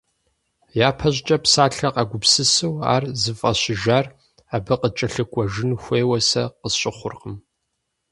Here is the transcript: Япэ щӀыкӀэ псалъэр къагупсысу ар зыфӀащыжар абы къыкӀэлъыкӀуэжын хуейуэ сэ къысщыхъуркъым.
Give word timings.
Япэ 0.87 1.07
щӀыкӀэ 1.15 1.37
псалъэр 1.43 1.93
къагупсысу 1.95 2.73
ар 2.93 3.03
зыфӀащыжар 3.21 4.05
абы 4.55 4.75
къыкӀэлъыкӀуэжын 4.81 5.71
хуейуэ 5.81 6.19
сэ 6.29 6.43
къысщыхъуркъым. 6.59 7.35